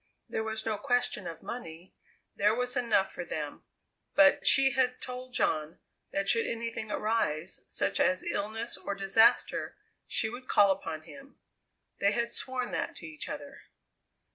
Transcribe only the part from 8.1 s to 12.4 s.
illness or disaster, she would call upon him. They had